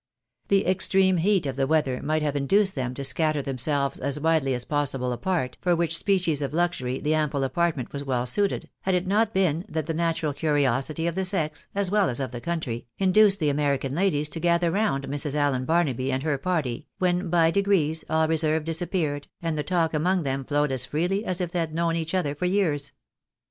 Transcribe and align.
The 0.47 0.65
extreme 0.65 1.17
heat 1.17 1.45
of 1.45 1.57
the 1.57 1.67
weather 1.67 2.01
might 2.01 2.23
have 2.23 2.35
induced 2.35 2.73
them 2.73 2.95
to 2.95 3.03
scatter 3.03 3.43
themselves 3.43 3.99
as 3.99 4.19
widely 4.19 4.55
as 4.55 4.65
possible 4.65 5.11
apart, 5.11 5.57
for 5.61 5.75
which 5.75 5.95
species 5.95 6.41
of 6.41 6.55
luxury 6.55 6.99
the 6.99 7.13
ample 7.13 7.43
apartment 7.43 7.93
was 7.93 8.03
well 8.03 8.25
suited, 8.25 8.67
had 8.79 8.95
it 8.95 9.05
not 9.05 9.31
been 9.31 9.63
thai) 9.71 9.81
the 9.81 9.93
natural 9.93 10.33
curiosity 10.33 11.05
of 11.05 11.13
the 11.13 11.23
sex, 11.23 11.67
as 11.75 11.91
well 11.91 12.09
as 12.09 12.19
of 12.19 12.31
the 12.31 12.41
country, 12.41 12.87
induced 12.97 13.39
the 13.39 13.49
American 13.51 13.93
ladies 13.93 14.27
to 14.29 14.39
gather 14.39 14.71
round 14.71 15.07
Mrs. 15.07 15.35
Allen 15.35 15.65
Barnaby 15.65 16.11
and 16.11 16.23
her 16.23 16.39
party, 16.39 16.87
when, 16.97 17.29
by 17.29 17.51
degrees, 17.51 18.03
all 18.09 18.27
reserve 18.27 18.63
disappeared, 18.63 19.27
and 19.39 19.55
the 19.55 19.61
talk 19.61 19.93
among 19.93 20.23
them 20.23 20.43
flowed 20.43 20.71
as 20.71 20.83
freely 20.83 21.23
as 21.25 21.39
if 21.39 21.51
they 21.51 21.59
had 21.59 21.75
known 21.75 21.95
each 21.95 22.15
other 22.15 22.33
for 22.33 22.45
years. 22.45 22.91